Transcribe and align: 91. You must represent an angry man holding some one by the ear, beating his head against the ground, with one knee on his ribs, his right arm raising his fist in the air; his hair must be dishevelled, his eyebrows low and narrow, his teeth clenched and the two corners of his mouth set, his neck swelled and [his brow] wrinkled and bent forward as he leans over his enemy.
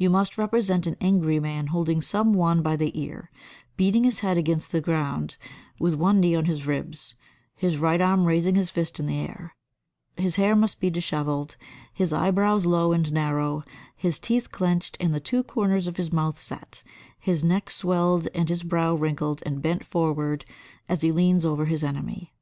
91. 0.00 0.04
You 0.04 0.10
must 0.10 0.38
represent 0.38 0.86
an 0.88 0.96
angry 1.00 1.38
man 1.38 1.68
holding 1.68 2.00
some 2.00 2.32
one 2.34 2.62
by 2.62 2.74
the 2.74 2.90
ear, 3.00 3.30
beating 3.76 4.02
his 4.02 4.18
head 4.26 4.36
against 4.36 4.72
the 4.72 4.80
ground, 4.80 5.36
with 5.78 5.94
one 5.94 6.18
knee 6.18 6.34
on 6.34 6.46
his 6.46 6.66
ribs, 6.66 7.14
his 7.54 7.78
right 7.78 8.00
arm 8.00 8.24
raising 8.24 8.56
his 8.56 8.70
fist 8.70 8.98
in 8.98 9.06
the 9.06 9.14
air; 9.20 9.54
his 10.16 10.34
hair 10.34 10.56
must 10.56 10.80
be 10.80 10.90
dishevelled, 10.90 11.54
his 11.94 12.12
eyebrows 12.12 12.66
low 12.66 12.90
and 12.90 13.12
narrow, 13.12 13.62
his 13.94 14.18
teeth 14.18 14.50
clenched 14.50 14.96
and 14.98 15.14
the 15.14 15.20
two 15.20 15.44
corners 15.44 15.86
of 15.86 15.96
his 15.96 16.12
mouth 16.12 16.36
set, 16.36 16.82
his 17.20 17.44
neck 17.44 17.70
swelled 17.70 18.26
and 18.34 18.48
[his 18.48 18.64
brow] 18.64 18.92
wrinkled 18.94 19.44
and 19.46 19.62
bent 19.62 19.86
forward 19.86 20.44
as 20.88 21.02
he 21.02 21.12
leans 21.12 21.46
over 21.46 21.66
his 21.66 21.84
enemy. 21.84 22.34